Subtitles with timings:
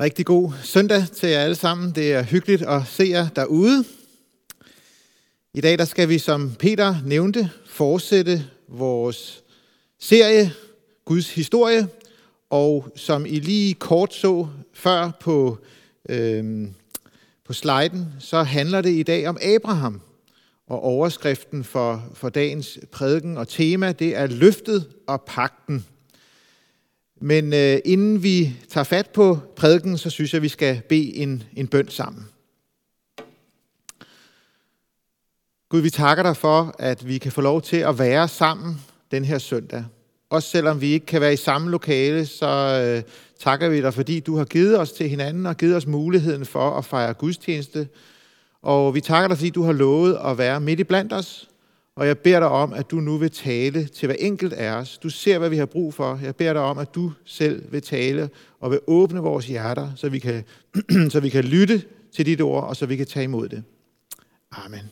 [0.00, 1.94] Rigtig god søndag til jer alle sammen.
[1.94, 3.84] Det er hyggeligt at se jer derude.
[5.54, 9.42] I dag der skal vi, som Peter nævnte, fortsætte vores
[10.00, 10.52] serie
[11.04, 11.88] Guds historie.
[12.50, 15.58] Og som I lige kort så før på,
[16.08, 16.74] øhm,
[17.44, 20.00] på sliden, så handler det i dag om Abraham.
[20.66, 25.86] Og overskriften for, for dagens prædiken og tema, det er løftet og pakten.
[27.20, 31.42] Men øh, inden vi tager fat på prædiken, så synes jeg, vi skal bede en,
[31.56, 32.28] en bøn sammen.
[35.68, 38.80] Gud, vi takker dig for, at vi kan få lov til at være sammen
[39.10, 39.84] den her søndag.
[40.30, 43.02] Også selvom vi ikke kan være i samme lokale, så øh,
[43.40, 46.70] takker vi dig, fordi du har givet os til hinanden og givet os muligheden for
[46.70, 47.88] at fejre gudstjeneste.
[48.62, 51.48] Og vi takker dig, fordi du har lovet at være midt i blandt os,
[51.96, 54.98] og jeg beder dig om, at du nu vil tale til hver enkelt af os.
[54.98, 56.20] Du ser, hvad vi har brug for.
[56.22, 60.08] Jeg beder dig om, at du selv vil tale og vil åbne vores hjerter, så
[60.08, 60.44] vi kan,
[61.12, 61.82] så vi kan lytte
[62.14, 63.64] til dit ord, og så vi kan tage imod det.
[64.52, 64.90] Amen.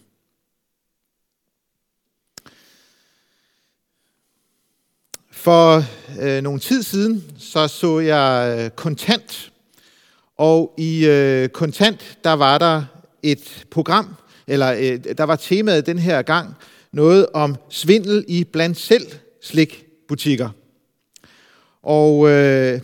[5.30, 5.82] For
[6.20, 9.52] øh, nogle tid siden, så så jeg øh, Kontant,
[10.36, 12.84] og i øh, Kontant, der var der
[13.22, 14.14] et program,
[14.46, 16.54] eller øh, der var temaet den her gang,
[16.94, 19.06] noget om svindel i blandt selv
[19.42, 20.48] slikbutikker.
[21.82, 22.80] Og øh,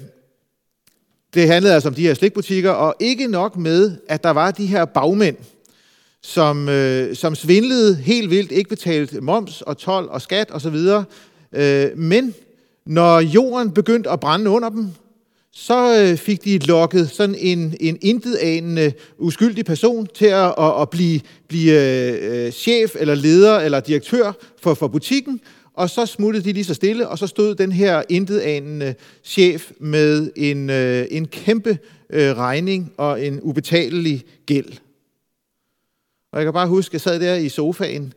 [1.34, 4.66] det handlede altså om de her slikbutikker, og ikke nok med, at der var de
[4.66, 5.36] her bagmænd,
[6.22, 10.76] som, øh, som svindlede helt vildt, ikke betalte moms og tolv og skat osv.,
[11.52, 12.34] øh, men
[12.86, 14.88] når jorden begyndte at brænde under dem,
[15.52, 20.90] så øh, fik de lokket sådan en, en intetanende uskyldig person til at, at, at
[20.90, 25.40] blive, blive øh, øh, chef eller leder eller direktør for, for butikken,
[25.74, 30.30] og så smuttede de lige så stille, og så stod den her intetanende chef med
[30.36, 31.78] en, øh, en kæmpe
[32.10, 34.72] øh, regning og en ubetalelig gæld.
[36.32, 38.12] Og jeg kan bare huske, at jeg sad der i sofaen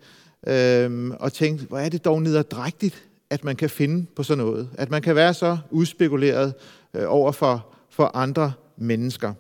[0.47, 4.69] øh, og tænkte, hvor er det dog nederdrægtigt, at man kan finde på sådan noget.
[4.77, 6.53] At man kan være så udspekuleret
[6.93, 9.33] øh, over for, for andre mennesker.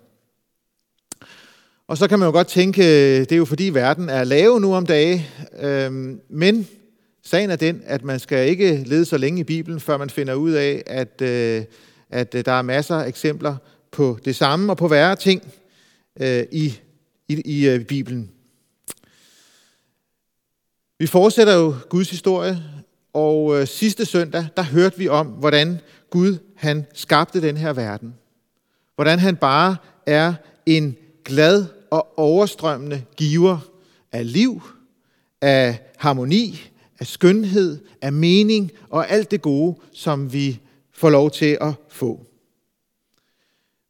[1.87, 4.59] Og så kan man jo godt tænke, øh, det er jo fordi verden er lav
[4.59, 5.91] nu om dage, øh,
[6.29, 6.67] men
[7.23, 10.33] sagen er den, at man skal ikke lede så længe i Bibelen, før man finder
[10.33, 11.63] ud af, at, øh,
[12.09, 13.55] at øh, der er masser af eksempler
[13.91, 15.53] på det samme og på værre ting
[16.19, 16.79] øh, i,
[17.27, 18.31] i, i øh, Bibelen.
[20.99, 22.63] Vi fortsætter jo Guds historie
[23.13, 25.79] og øh, sidste søndag, der hørte vi om, hvordan
[26.13, 28.13] Gud han skabte den her verden.
[28.95, 29.75] Hvordan han bare
[30.05, 30.33] er
[30.65, 33.59] en glad og overstrømmende giver
[34.11, 34.61] af liv,
[35.41, 40.59] af harmoni, af skønhed, af mening og alt det gode, som vi
[40.91, 42.25] får lov til at få.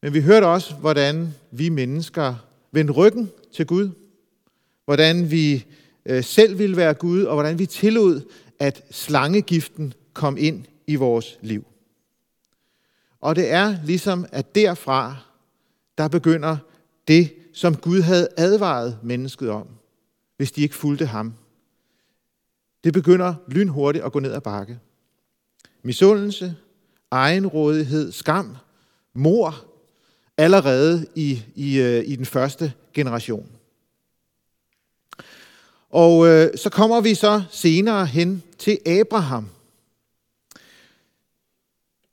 [0.02, 2.36] Men vi hørte også, hvordan vi mennesker
[2.72, 3.90] vendte ryggen til Gud.
[4.86, 5.66] Hvordan vi
[6.06, 8.22] øh, selv ville være Gud, og hvordan vi tillod,
[8.60, 11.66] at slangegiften kom ind i vores liv.
[13.24, 15.16] Og det er ligesom, at derfra,
[15.98, 16.58] der begynder
[17.08, 19.68] det, som Gud havde advaret mennesket om,
[20.38, 21.34] hvis de ikke fulgte ham.
[22.84, 24.80] Det begynder lynhurtigt at gå ned ad bakke.
[25.84, 26.56] Misundelse,
[27.12, 28.58] egenrådighed, skam,
[29.14, 29.66] mor,
[30.38, 33.50] allerede i, i, øh, i den første generation.
[35.90, 39.50] Og øh, så kommer vi så senere hen til Abraham.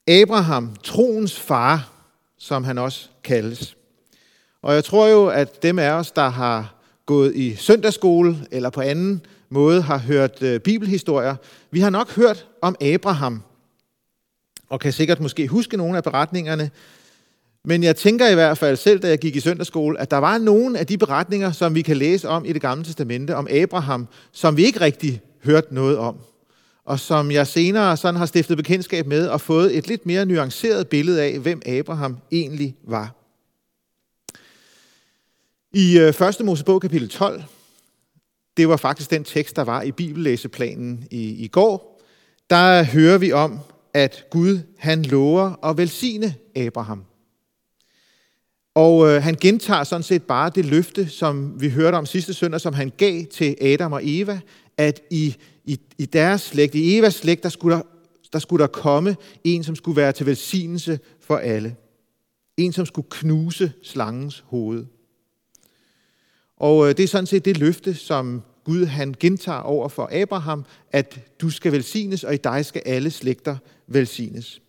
[0.09, 1.91] Abraham, troens far,
[2.39, 3.77] som han også kaldes.
[4.63, 6.75] Og jeg tror jo, at dem af os, der har
[7.07, 11.37] gået i søndagsskole eller på anden måde har hørt øh, bibelhistorier,
[11.71, 13.43] vi har nok hørt om Abraham,
[14.69, 16.71] og kan sikkert måske huske nogle af beretningerne,
[17.65, 20.39] men jeg tænker i hvert fald selv, da jeg gik i søndagsskole, at der var
[20.39, 24.09] nogle af de beretninger, som vi kan læse om i det gamle testamente, om Abraham,
[24.33, 26.17] som vi ikke rigtig hørte noget om.
[26.91, 30.89] Og som jeg senere sådan har stiftet bekendtskab med og fået et lidt mere nuanceret
[30.89, 33.15] billede af, hvem Abraham egentlig var.
[35.73, 36.45] I øh, 1.
[36.45, 37.43] Mosebog kapitel 12,
[38.57, 42.03] det var faktisk den tekst, der var i bibellæseplanen i, i går,
[42.51, 43.59] der hører vi om,
[43.95, 47.05] at Gud han lover at velsigne Abraham.
[48.75, 52.61] Og øh, han gentager sådan set bare det løfte, som vi hørte om sidste søndag,
[52.61, 54.41] som han gav til Adam og Eva,
[54.77, 55.37] at i,
[55.71, 57.83] i, i deres slægt, i Evas slægt, der skulle der,
[58.33, 61.77] der skulle der komme en, som skulle være til velsignelse for alle.
[62.57, 64.87] En, som skulle knuse slangens hoved.
[66.57, 70.65] Og øh, det er sådan set det løfte, som Gud han gentager over for Abraham,
[70.93, 73.57] at du skal velsignes, og i dig skal alle slægter
[73.87, 74.63] velsignes.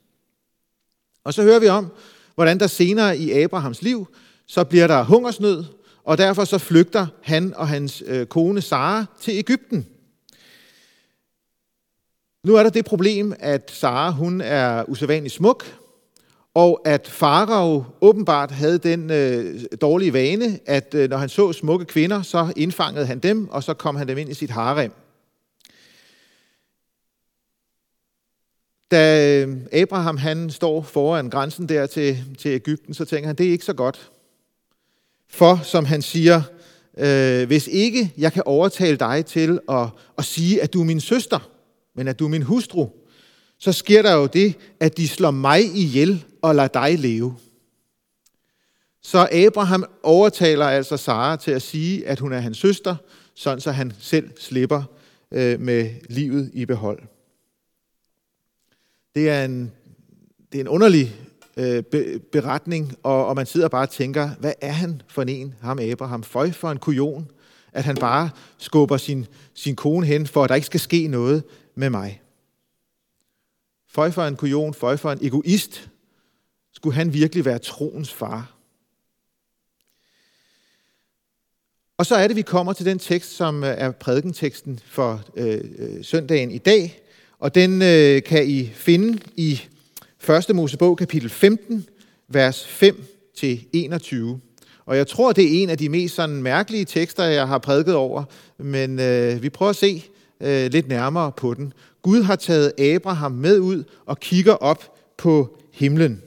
[1.23, 1.87] Og så hører vi om,
[2.35, 4.07] hvordan der senere i Abrahams liv,
[4.45, 5.63] så bliver der hungersnød,
[6.03, 9.85] og derfor så flygter han og hans øh, kone Sara til Ægypten.
[12.43, 15.77] Nu er der det problem, at Sara hun er usædvanligt smuk,
[16.53, 21.85] og at Farao åbenbart havde den øh, dårlige vane, at øh, når han så smukke
[21.85, 24.91] kvinder, så indfangede han dem, og så kom han dem ind i sit harem.
[28.91, 33.47] Da øh, Abraham han står foran grænsen der til, til Ægypten, så tænker han, det
[33.47, 34.11] er ikke så godt.
[35.29, 36.41] For, som han siger,
[36.97, 39.87] øh, hvis ikke jeg kan overtale dig til at,
[40.17, 41.50] at sige, at du er min søster,
[42.01, 42.89] men at du er min hustru,
[43.57, 47.35] så sker der jo det, at de slår mig ihjel og lader dig leve.
[49.01, 52.95] Så Abraham overtaler altså Sara til at sige, at hun er hans søster,
[53.35, 54.83] sådan så han selv slipper
[55.31, 56.99] øh, med livet i behold.
[59.15, 59.71] Det er en,
[60.51, 61.15] det er en underlig
[61.57, 61.83] øh,
[62.31, 66.23] beretning, og, og man sidder bare og tænker, hvad er han for en, ham Abraham?
[66.23, 67.31] Føj for en kujon,
[67.73, 71.43] at han bare skubber sin, sin kone hen, for at der ikke skal ske noget
[71.75, 72.21] med mig.
[73.87, 75.89] Føj for en kujon, føj for en egoist,
[76.73, 78.57] skulle han virkelig være troens far.
[81.97, 85.61] Og så er det, vi kommer til den tekst, som øh, er prædikenteksten for øh,
[85.77, 87.01] øh, søndagen i dag,
[87.39, 89.61] og den øh, kan I finde i
[90.49, 90.55] 1.
[90.55, 91.85] Mosebog kapitel 15,
[92.27, 94.15] vers 5-21.
[94.85, 97.95] Og jeg tror, det er en af de mest sådan mærkelige tekster, jeg har prædiket
[97.95, 98.23] over,
[98.57, 100.03] men øh, vi prøver at se
[100.41, 101.73] øh, lidt nærmere på den.
[102.01, 106.21] Gud har taget Abraham med ud og kigger op på himlen.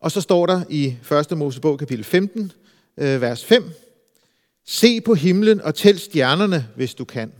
[0.00, 0.96] Og så står der i
[1.30, 1.38] 1.
[1.38, 2.52] Mosebog kapitel 15,
[2.96, 3.64] øh, vers 5,
[4.64, 7.32] Se på himlen og tæl stjernerne, hvis du kan.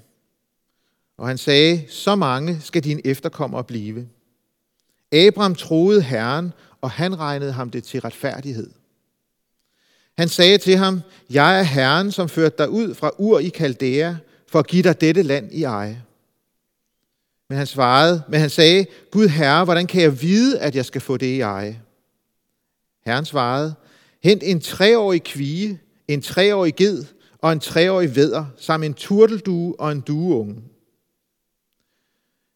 [1.19, 4.09] Og han sagde, så mange skal dine efterkommere blive.
[5.12, 8.71] Abraham troede Herren, og han regnede ham det til retfærdighed.
[10.19, 11.00] Han sagde til ham,
[11.31, 14.15] jeg er Herren, som førte dig ud fra Ur i Kaldæa,
[14.50, 16.02] for at give dig dette land i eje.
[17.49, 21.00] Men han svarede, men han sagde, Gud Herre, hvordan kan jeg vide, at jeg skal
[21.00, 21.81] få det i eje?
[23.06, 23.75] Herren svarede,
[24.23, 27.05] hent en treårig kvige, en treårig ged
[27.38, 30.62] og en treårig veder, samt en turteldue og en dueunge.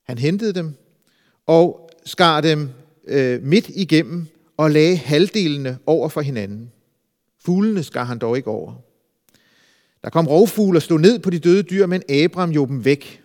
[0.07, 0.75] Han hentede dem
[1.47, 2.71] og skar dem
[3.07, 4.27] øh, midt igennem
[4.57, 6.73] og lagde halvdelene over for hinanden.
[7.45, 8.75] Fuglene skar han dog ikke over.
[10.05, 13.23] Der kom rovfugle og stod ned på de døde dyr, men Abram jog dem væk.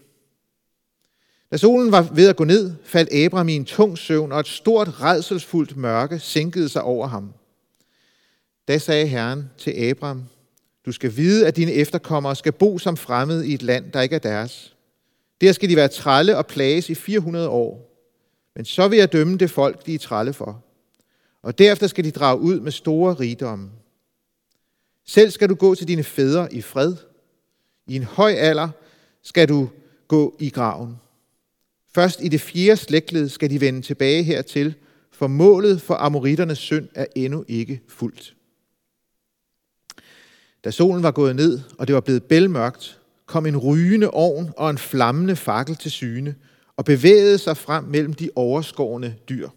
[1.51, 4.47] Da solen var ved at gå ned, faldt Abram i en tung søvn, og et
[4.47, 7.33] stort, redselsfuldt mørke sænkede sig over ham.
[8.67, 10.23] Da sagde Herren til Abram,
[10.85, 14.15] du skal vide, at dine efterkommere skal bo som fremmede i et land, der ikke
[14.15, 14.75] er deres.
[15.41, 18.03] Der skal de være trælle og plages i 400 år.
[18.55, 20.63] Men så vil jeg dømme det folk, de er trælle for.
[21.43, 23.69] Og derefter skal de drage ud med store rigdomme.
[25.09, 26.95] Selv skal du gå til dine fædre i fred.
[27.87, 28.69] I en høj alder
[29.23, 29.69] skal du
[30.07, 30.95] gå i graven.
[31.93, 34.75] Først i det fjerde slægtled skal de vende tilbage hertil,
[35.11, 38.35] for målet for amoritternes synd er endnu ikke fuldt.
[40.63, 44.69] Da solen var gået ned, og det var blevet bælmørkt, kom en rygende ovn og
[44.69, 46.35] en flammende fakkel til syne,
[46.77, 49.49] og bevægede sig frem mellem de overskårne dyr.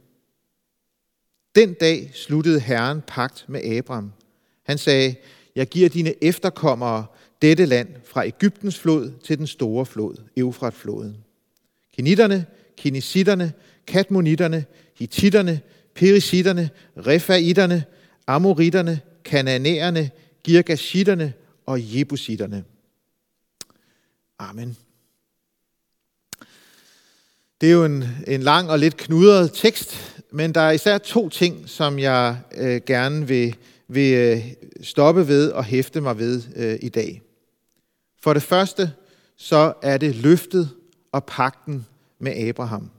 [1.55, 4.13] Den dag sluttede Herren pagt med Abram.
[4.63, 5.15] Han sagde,
[5.57, 7.07] jeg giver dine efterkommere
[7.43, 11.17] dette land fra Ægyptens flod til den store flod, Eufratfloden.
[11.97, 13.53] Kenitterne, kinesitterne,
[13.87, 14.65] katmonitterne,
[14.99, 15.61] hititterne,
[15.95, 17.85] perisitterne, refaitterne,
[18.27, 20.11] amoritterne, kananæerne,
[20.45, 21.33] girgashitterne
[21.67, 22.65] og jebusitterne.
[24.39, 24.77] Amen.
[27.61, 31.29] Det er jo en, en lang og lidt knudret tekst, men der er især to
[31.29, 33.57] ting, som jeg øh, gerne vil,
[33.95, 37.23] vil øh, stoppe ved og hæfte mig ved øh, i dag.
[38.23, 38.93] For det første,
[39.37, 40.71] så er det løftet
[41.13, 41.87] og pakten
[42.19, 42.91] med Abraham.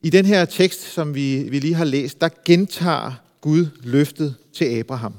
[0.00, 4.64] I den her tekst, som vi, vi lige har læst, der gentager Gud løftet til
[4.64, 5.14] Abraham.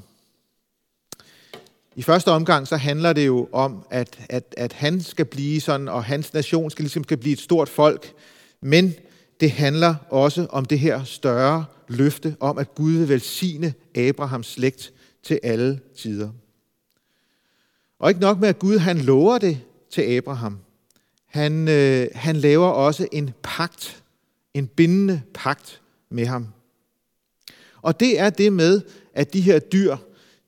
[1.96, 5.88] I første omgang så handler det jo om, at, at, at han skal blive sådan,
[5.88, 8.12] og hans nation skal ligesom skal blive et stort folk.
[8.60, 8.94] Men
[9.40, 14.92] det handler også om det her større løfte om, at Gud vil velsigne Abrahams slægt
[15.22, 16.30] til alle tider.
[17.98, 20.58] Og ikke nok med, at Gud han lover det til Abraham.
[21.26, 24.02] Han, øh, han laver også en pagt,
[24.54, 25.80] en bindende pagt
[26.10, 26.46] med ham.
[27.82, 28.80] Og det er det med,
[29.14, 29.96] at de her dyr,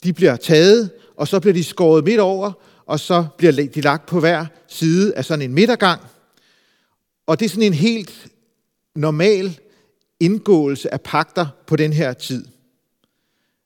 [0.04, 2.52] de bliver taget, og så bliver de skåret midt over,
[2.86, 6.00] og så bliver de lagt på hver side af sådan en midtergang.
[7.26, 8.29] Og det er sådan en helt
[8.96, 9.58] normal
[10.20, 12.44] indgåelse af pakter på den her tid.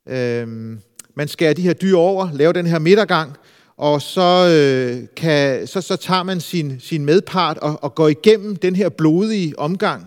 [0.08, 0.80] Øhm,
[1.14, 3.32] man skærer de her dyr over, laver den her midtergang,
[3.76, 8.56] og så, øh, kan, så, så tager man sin, sin medpart og, og går igennem
[8.56, 10.06] den her blodige omgang,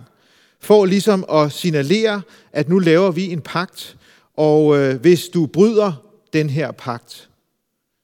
[0.60, 2.22] for ligesom at signalere,
[2.52, 3.96] at nu laver vi en pagt,
[4.36, 5.92] og øh, hvis du bryder
[6.32, 7.28] den her pagt,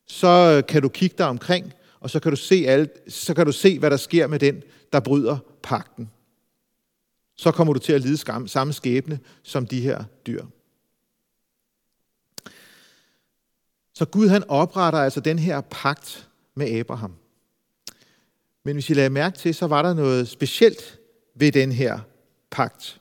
[0.08, 3.46] så øh, kan du kigge dig omkring, og så kan du se alt, så kan
[3.46, 6.10] du se, hvad der sker med den, der bryder pakten.
[7.36, 10.44] Så kommer du til at lide skam, samme skæbne som de her dyr.
[13.94, 17.14] Så Gud han opretter altså den her pagt med Abraham.
[18.64, 20.98] Men hvis I lader mærke til, så var der noget specielt
[21.34, 22.00] ved den her
[22.50, 23.00] pagt.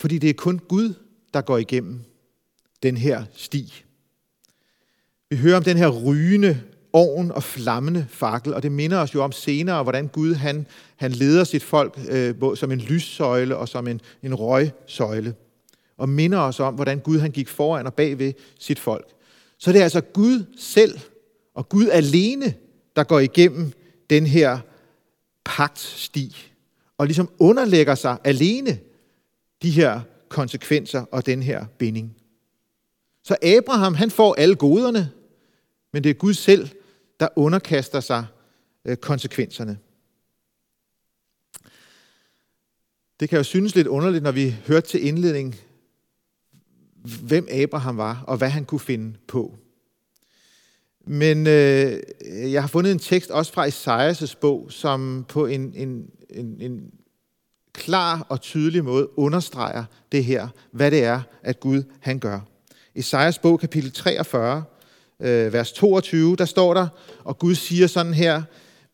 [0.00, 0.94] Fordi det er kun Gud,
[1.34, 2.04] der går igennem
[2.82, 3.84] den her sti.
[5.30, 6.62] Vi hører om den her rygende
[6.94, 11.12] ovn og flammende fakkel, og det minder os jo om senere, hvordan Gud han, han
[11.12, 15.34] leder sit folk øh, som en lyssøjle og som en, en røgsøjle.
[15.98, 19.06] Og minder os om, hvordan Gud han gik foran og bagved sit folk.
[19.58, 20.98] Så det er altså Gud selv
[21.54, 22.54] og Gud alene,
[22.96, 23.72] der går igennem
[24.10, 24.58] den her
[25.44, 26.36] pagtsti
[26.98, 28.78] og ligesom underlægger sig alene
[29.62, 32.16] de her konsekvenser og den her binding.
[33.24, 35.10] Så Abraham, han får alle goderne,
[35.92, 36.68] men det er Gud selv,
[37.20, 38.26] der underkaster sig
[38.84, 39.78] øh, konsekvenserne.
[43.20, 45.56] Det kan jo synes lidt underligt, når vi hørte til indledning,
[47.22, 49.54] hvem Abraham var, og hvad han kunne finde på.
[51.06, 52.02] Men øh,
[52.52, 56.90] jeg har fundet en tekst også fra Esajas' bog, som på en, en, en, en
[57.72, 62.40] klar og tydelig måde understreger det her, hvad det er, at Gud han gør.
[62.94, 64.64] Esajas bog, kapitel 43,
[65.20, 66.88] øh, vers 22, der står der,
[67.24, 68.42] og Gud siger sådan her,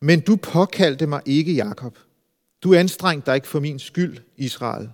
[0.00, 1.98] Men du påkaldte mig ikke, Jakob.
[2.62, 4.88] Du anstrengte dig ikke for min skyld, Israel.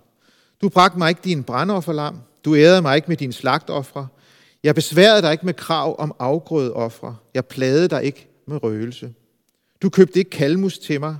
[0.63, 2.21] Du bragte mig ikke din brandofferlam.
[2.45, 4.09] Du ærede mig ikke med din slagtoffre.
[4.63, 7.17] Jeg besværede dig ikke med krav om afgrødeoffre.
[7.35, 9.15] Jeg plagede dig ikke med røgelse.
[9.83, 11.17] Du købte ikke kalmus til mig.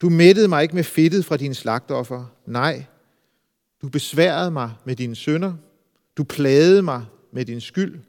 [0.00, 2.24] Du mættede mig ikke med fedtet fra dine slagtoffer.
[2.46, 2.84] Nej,
[3.82, 5.54] du besværede mig med dine sønder.
[6.16, 8.00] Du plagede mig med din skyld.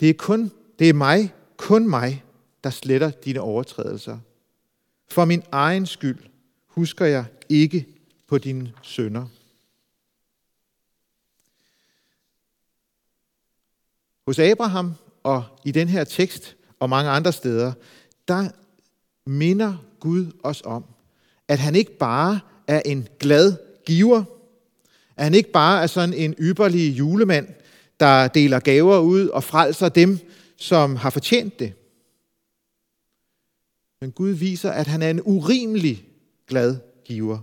[0.00, 2.24] Det er kun, det er mig, kun mig,
[2.64, 4.18] der sletter dine overtrædelser.
[5.08, 6.18] For min egen skyld
[6.66, 7.86] husker jeg ikke
[8.26, 9.26] på dine sønder.
[14.26, 17.72] Hos Abraham og i den her tekst og mange andre steder,
[18.28, 18.48] der
[19.26, 20.84] minder Gud os om,
[21.48, 24.24] at han ikke bare er en glad giver,
[25.16, 27.48] at han ikke bare er sådan en ypperlig julemand,
[28.00, 30.18] der deler gaver ud og frelser dem,
[30.56, 31.72] som har fortjent det.
[34.00, 36.04] Men Gud viser, at han er en urimelig
[36.46, 37.38] glad giver.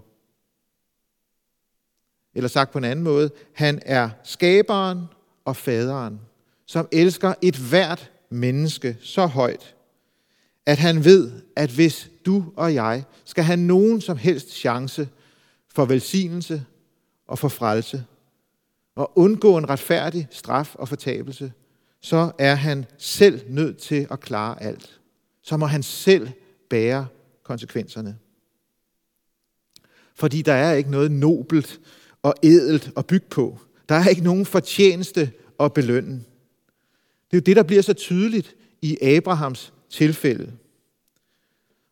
[2.35, 5.05] Eller sagt på en anden måde, han er skaberen
[5.45, 6.19] og faderen,
[6.65, 9.75] som elsker et hvert menneske så højt,
[10.65, 15.09] at han ved, at hvis du og jeg skal have nogen som helst chance
[15.69, 16.65] for velsignelse
[17.27, 18.05] og for frelse,
[18.95, 21.53] og undgå en retfærdig straf og fortabelse,
[22.01, 24.99] så er han selv nødt til at klare alt.
[25.41, 26.29] Så må han selv
[26.69, 27.07] bære
[27.43, 28.17] konsekvenserne.
[30.15, 31.79] Fordi der er ikke noget nobelt
[32.21, 33.59] og edelt at bygge på.
[33.89, 36.15] Der er ikke nogen fortjeneste at belønne.
[37.31, 40.51] Det er jo det, der bliver så tydeligt i Abrahams tilfælde.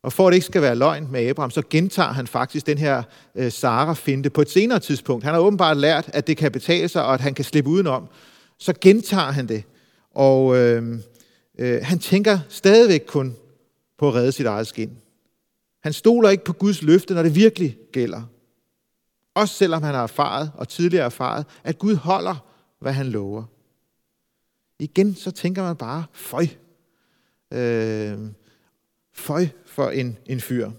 [0.04, 2.78] Og for at det ikke skal være løgn med Abraham, så gentager han faktisk den
[2.78, 3.04] her
[3.36, 5.24] øh, Sara-finte på et senere tidspunkt.
[5.24, 8.08] Han har åbenbart lært, at det kan betale sig, og at han kan slippe udenom.
[8.58, 9.64] Så gentager han det.
[10.12, 11.00] Og øh,
[11.60, 13.36] øh, han tænker stadigvæk kun
[13.98, 14.98] på at redde sit eget skin.
[15.84, 18.22] Han stoler ikke på Guds løfte, når det virkelig gælder.
[19.36, 22.36] Også selvom han har erfaret, og tidligere erfaret, at Gud holder,
[22.80, 23.44] hvad han lover.
[24.80, 26.48] Igen så tænker man bare, føj.
[27.54, 28.20] Øh,
[29.14, 30.72] føj for en, en fyr.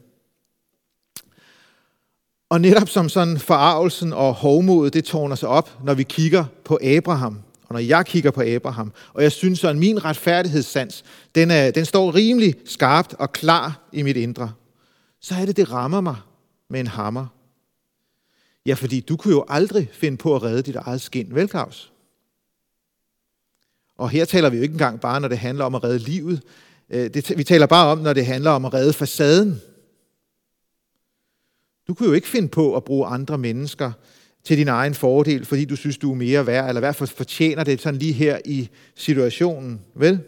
[2.53, 6.79] Og netop som sådan forarvelsen og hovmodet, det tårner sig op, når vi kigger på
[6.83, 8.93] Abraham, og når jeg kigger på Abraham.
[9.15, 14.03] Og jeg synes at min retfærdighedssans, den, er, den står rimelig skarpt og klar i
[14.03, 14.53] mit indre.
[15.21, 16.17] Så er det, det rammer mig
[16.71, 17.27] med en hammer.
[18.67, 21.93] Ja, fordi du kunne jo aldrig finde på at redde dit eget skin, vel Claus?
[23.97, 26.43] Og her taler vi jo ikke engang bare, når det handler om at redde livet.
[26.93, 29.61] Øh, det, vi taler bare om, når det handler om at redde facaden.
[31.89, 33.93] Du kunne jo ikke finde på at bruge andre mennesker
[34.45, 37.09] til din egen fordel, fordi du synes, du er mere værd, eller i hvert fald
[37.09, 40.21] fortjener det sådan lige her i situationen, vel?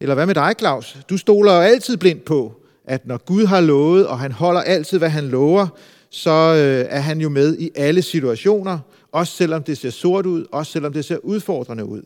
[0.00, 0.98] Eller hvad med dig, Claus?
[1.10, 4.98] Du stoler jo altid blindt på, at når Gud har lovet, og han holder altid,
[4.98, 5.66] hvad han lover,
[6.10, 8.78] så øh, er han jo med i alle situationer,
[9.12, 12.02] også selvom det ser sort ud, også selvom det ser udfordrende ud.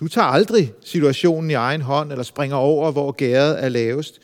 [0.00, 4.20] Du tager aldrig situationen i egen hånd, eller springer over, hvor gæret er lavest,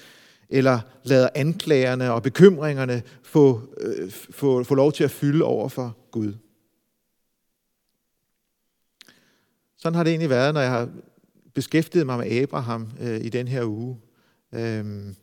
[0.48, 5.96] eller lader anklagerne og bekymringerne få, øh, få, få lov til at fylde over for
[6.10, 6.34] Gud.
[9.78, 10.88] Sådan har det egentlig været, når jeg har
[11.54, 14.00] beskæftiget mig med Abraham øh, i den her uge.
[14.54, 15.16] Øhm,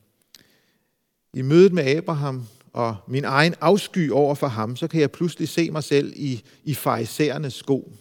[1.33, 5.50] I mødet med Abraham og min egen afsky over for ham, så kan jeg pludselig
[5.50, 7.93] se mig selv i, i farisæernes sko.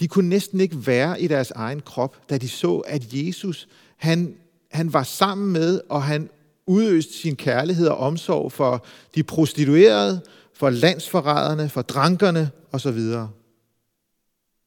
[0.00, 4.36] De kunne næsten ikke være i deres egen krop, da de så, at Jesus, han,
[4.70, 6.30] han var sammen med, og han
[6.66, 10.20] udøste sin kærlighed og omsorg for de prostituerede,
[10.54, 12.98] for landsforræderne, for drankerne osv.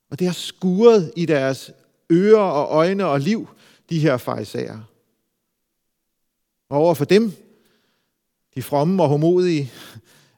[0.09, 1.71] Og det har skuret i deres
[2.11, 3.49] ører og øjne og liv,
[3.89, 4.79] de her fejsager.
[6.69, 7.31] Og over for dem,
[8.55, 9.71] de fromme og homodige,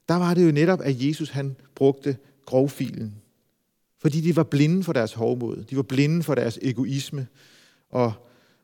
[0.08, 3.23] der var det jo netop, at Jesus han brugte grovfilen.
[4.04, 5.64] Fordi de var blinde for deres hovmod.
[5.70, 7.28] De var blinde for deres egoisme.
[7.90, 8.14] Og,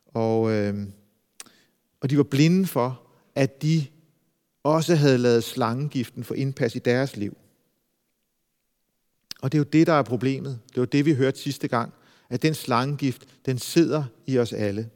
[0.05, 0.87] og, øh,
[2.01, 3.01] og de var blinde for,
[3.35, 3.85] at de
[4.63, 7.37] også havde lavet slangegiften for indpas i deres liv.
[9.41, 10.59] Og det er jo det, der er problemet.
[10.73, 11.93] Det var det, vi hørte sidste gang.
[12.29, 14.89] At den slangegift, den sidder i os alle.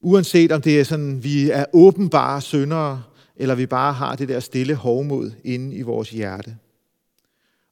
[0.00, 3.02] Uanset om det er sådan, vi er åbenbare syndere,
[3.36, 6.56] eller vi bare har det der stille hovmod inde i vores hjerte.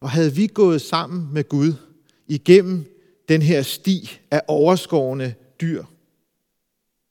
[0.04, 1.74] Og havde vi gået sammen med Gud
[2.26, 2.84] igennem
[3.28, 5.84] den her sti af overskårende dyr,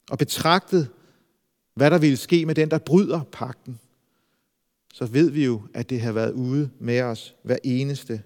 [0.10, 0.90] og betragtet,
[1.74, 3.80] hvad der ville ske med den, der bryder pakten,
[4.94, 8.24] så ved vi jo, at det har været ude med os, hver eneste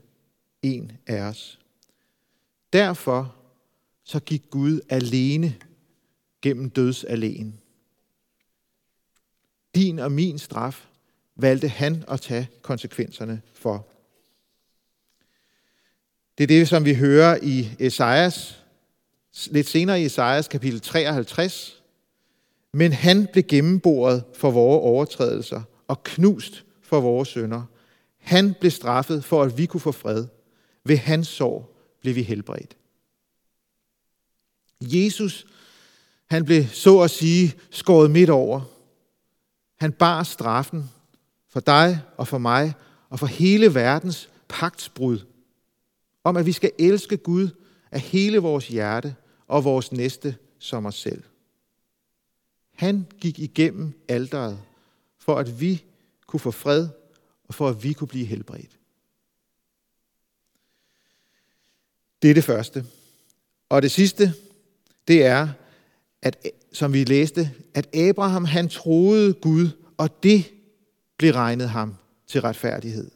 [0.62, 1.60] en af os.
[2.74, 3.36] Derfor
[4.04, 5.56] så gik Gud alene
[6.42, 7.48] gennem dødsalléen.
[9.76, 10.88] Din og min straf
[11.36, 13.88] valgte han at tage konsekvenserne for.
[16.38, 18.64] Det er det, som vi hører i Esajas,
[19.46, 21.84] lidt senere i Esajas kapitel 53.
[22.74, 27.64] Men han blev gennemboret for vores overtrædelser og knust for vores sønder.
[28.18, 30.26] Han blev straffet for, at vi kunne få fred.
[30.86, 32.78] Ved hans sår blev vi helbredt.
[34.82, 35.48] Jesus,
[36.30, 38.62] han blev så at sige skåret midt over.
[39.80, 40.90] Han bar straffen
[41.50, 42.74] for dig og for mig
[43.10, 45.20] og for hele verdens pagtsbrud
[46.28, 47.50] om, at vi skal elske Gud
[47.92, 49.16] af hele vores hjerte
[49.48, 51.24] og vores næste som os selv.
[52.76, 54.60] Han gik igennem alderet,
[55.18, 55.84] for at vi
[56.28, 56.88] kunne få fred
[57.48, 58.80] og for at vi kunne blive helbredt.
[62.22, 62.86] Det er det første.
[63.70, 64.34] Og det sidste,
[65.08, 65.50] det er,
[66.22, 70.54] at, som vi læste, at Abraham han troede Gud, og det
[71.18, 71.96] blev regnet ham
[72.28, 73.12] til retfærdighed.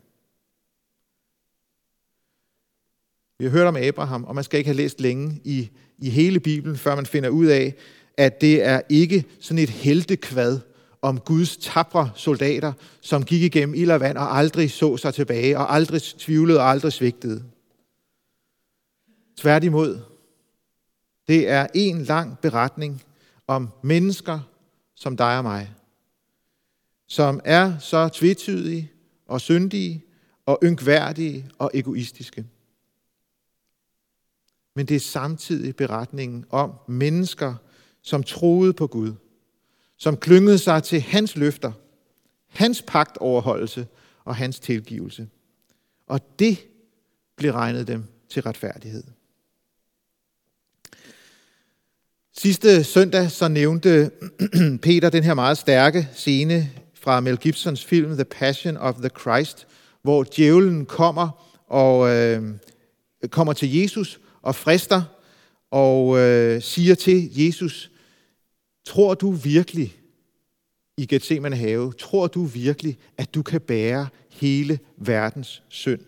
[3.42, 6.40] Vi har hørt om Abraham, og man skal ikke have læst længe i, i hele
[6.40, 7.76] Bibelen, før man finder ud af,
[8.18, 10.60] at det er ikke sådan et heltekvad
[11.02, 15.58] om Guds tabre soldater, som gik igennem ild og vand og aldrig så sig tilbage,
[15.58, 17.44] og aldrig tvivlede og aldrig svigtede.
[19.38, 20.00] Tværtimod,
[21.28, 23.04] det er en lang beretning
[23.48, 24.40] om mennesker
[24.96, 25.74] som dig og mig,
[27.08, 28.92] som er så tvetydige
[29.28, 30.04] og syndige
[30.46, 32.46] og yngværdige og egoistiske
[34.76, 37.56] men det er samtidig beretningen om mennesker,
[38.02, 39.14] som troede på Gud,
[39.98, 41.72] som klyngede sig til hans løfter,
[42.48, 43.88] hans pagt overholdelse
[44.26, 45.28] og hans tilgivelse.
[46.08, 46.58] Og det
[47.36, 49.04] blev regnet dem til retfærdighed.
[52.38, 54.12] Sidste søndag så nævnte
[54.84, 59.68] Peter den her meget stærke scene fra Mel Gibsons film The Passion of the Christ,
[60.02, 61.30] hvor djævlen kommer
[61.68, 62.44] og øh,
[63.30, 65.04] kommer til Jesus og frister
[65.72, 67.92] og øh, siger til Jesus,
[68.86, 69.98] tror du virkelig
[70.98, 76.02] i Gethsemane have, tror du virkelig, at du kan bære hele verdens synd?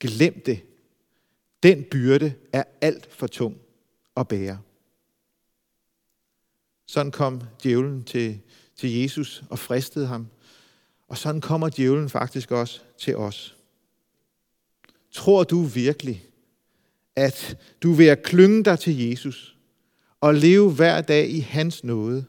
[0.00, 0.60] Glem det.
[1.62, 3.56] Den byrde er alt for tung
[4.16, 4.58] at bære.
[6.86, 8.40] Sådan kom djævlen til,
[8.76, 10.26] til Jesus og fristede ham.
[11.08, 13.56] Og sådan kommer djævlen faktisk også til os.
[15.12, 16.29] Tror du virkelig,
[17.16, 19.56] at du vil klynge dig til Jesus
[20.20, 22.24] og leve hver dag i hans nåde,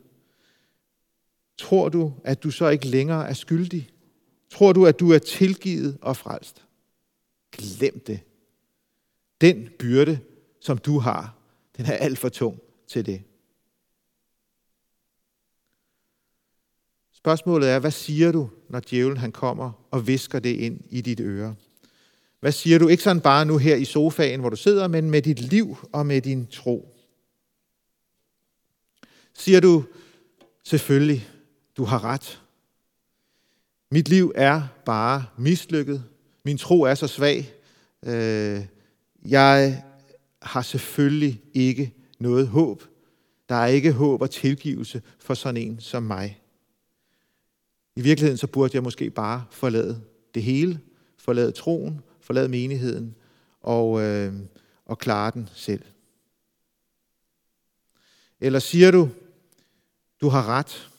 [1.58, 3.90] tror du, at du så ikke længere er skyldig?
[4.50, 6.66] Tror du, at du er tilgivet og frelst?
[7.52, 8.20] Glem det.
[9.42, 10.20] Den byrde,
[10.60, 11.38] som du har,
[11.78, 13.24] den er alt for tung til det.
[17.12, 21.20] Spørgsmålet er, hvad siger du, når djævlen han kommer og visker det ind i dit
[21.20, 21.56] øre?
[22.42, 22.88] Hvad siger du?
[22.88, 26.06] Ikke sådan bare nu her i sofaen, hvor du sidder, men med dit liv og
[26.06, 26.98] med din tro.
[29.34, 29.84] Siger du,
[30.64, 31.30] selvfølgelig,
[31.78, 32.42] du har ret.
[33.92, 36.04] Mit liv er bare mislykket.
[36.46, 37.54] Min tro er så svag.
[38.06, 38.66] Øh,
[39.26, 39.84] jeg
[40.42, 42.84] har selvfølgelig ikke noget håb.
[43.50, 46.42] Der er ikke håb og tilgivelse for sådan en som mig.
[47.96, 50.02] I virkeligheden så burde jeg måske bare forlade
[50.34, 50.80] det hele,
[51.18, 53.16] forlade troen, forlade menigheden
[53.62, 54.34] og, øh,
[54.86, 55.82] og klare den selv.
[58.42, 59.10] Eller siger du,
[60.22, 60.90] du har ret.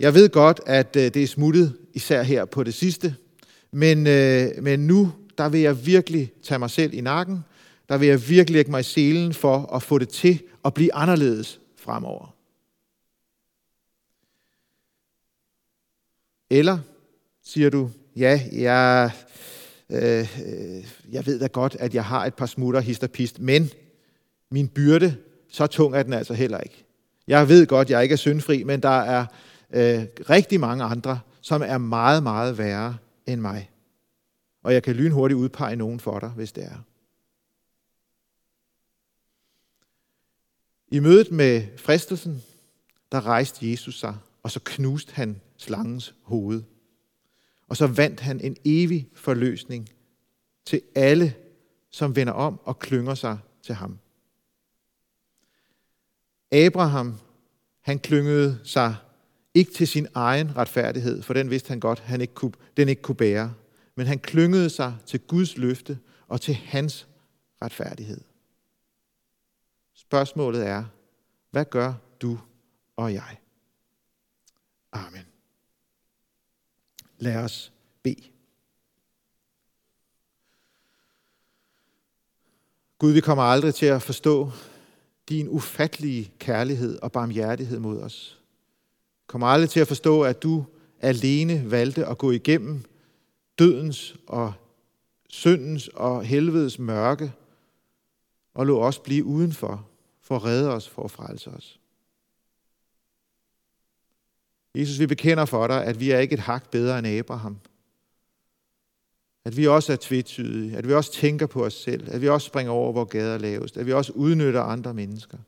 [0.00, 3.16] Jeg ved godt, at øh, det er smuttet, især her på det sidste,
[3.70, 7.44] men, øh, men nu der vil jeg virkelig tage mig selv i nakken,
[7.88, 10.94] der vil jeg virkelig lægge mig i selen for at få det til at blive
[10.94, 12.34] anderledes fremover.
[16.50, 16.78] Eller
[17.42, 19.10] siger du, ja, jeg,
[19.90, 23.70] Øh, øh, jeg ved da godt, at jeg har et par smutter histerpist, men
[24.50, 25.16] min byrde,
[25.48, 26.84] så tung er den altså heller ikke.
[27.26, 29.26] Jeg ved godt, jeg ikke er syndfri, men der er
[29.70, 32.96] øh, rigtig mange andre, som er meget, meget værre
[33.26, 33.70] end mig.
[34.62, 36.84] Og jeg kan lynhurtigt udpege nogen for dig, hvis det er.
[40.88, 42.42] I mødet med fristelsen,
[43.12, 46.62] der rejste Jesus sig, og så knuste han slangens hoved.
[47.68, 49.88] Og så vandt han en evig forløsning
[50.64, 51.34] til alle,
[51.90, 53.98] som vender om og klynger sig til ham.
[56.52, 57.18] Abraham,
[57.80, 58.96] han klyngede sig
[59.54, 63.02] ikke til sin egen retfærdighed, for den vidste han godt, han ikke kunne, den ikke
[63.02, 63.54] kunne bære.
[63.94, 65.98] Men han klyngede sig til Guds løfte
[66.28, 67.08] og til hans
[67.62, 68.20] retfærdighed.
[69.94, 70.84] Spørgsmålet er,
[71.50, 72.38] hvad gør du
[72.96, 73.36] og jeg?
[74.92, 75.35] Amen.
[77.18, 78.22] Lad os bede.
[82.98, 84.50] Gud, vi kommer aldrig til at forstå
[85.28, 88.40] din ufattelige kærlighed og barmhjertighed mod os.
[89.20, 90.64] Vi kommer aldrig til at forstå, at du
[91.00, 92.84] alene valgte at gå igennem
[93.58, 94.52] dødens og
[95.28, 97.32] syndens og helvedes mørke
[98.54, 99.88] og lå os blive udenfor
[100.20, 101.80] for at redde os, for at frelse os.
[104.76, 107.58] Jesus, vi bekender for dig, at vi er ikke et hak bedre end Abraham.
[109.44, 112.46] At vi også er tvetydige, at vi også tænker på os selv, at vi også
[112.46, 115.38] springer over, hvor gader lavest, at vi også udnytter andre mennesker.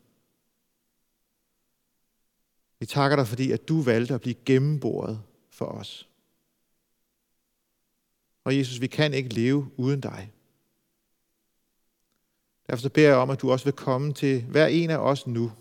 [2.81, 6.09] Vi takker dig, fordi at du valgte at blive gennemboret for os.
[8.45, 10.33] Og Jesus, vi kan ikke leve uden dig.
[12.67, 15.27] Derfor så beder jeg om, at du også vil komme til hver en af os
[15.27, 15.53] nu.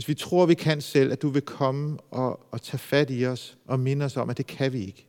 [0.00, 3.26] Hvis vi tror, vi kan selv, at du vil komme og, og tage fat i
[3.26, 5.08] os og minde os om, at det kan vi ikke.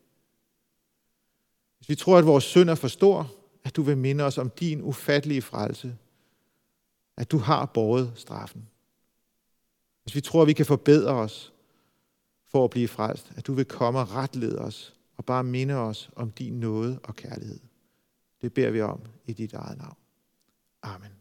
[1.78, 3.32] Hvis vi tror, at vores synd er for stor,
[3.64, 5.98] at du vil minde os om din ufattelige frelse.
[7.18, 8.70] At du har båret straffen.
[10.04, 11.54] Hvis vi tror, at vi kan forbedre os
[12.48, 16.10] for at blive frelst, at du vil komme og retlede os og bare minde os
[16.16, 17.60] om din nåde og kærlighed.
[18.42, 19.98] Det beder vi om i dit eget navn.
[20.84, 21.21] Amen.